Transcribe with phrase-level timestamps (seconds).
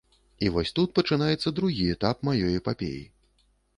[0.45, 3.01] І вось тут пачынаецца другі этап маёй эпапеі.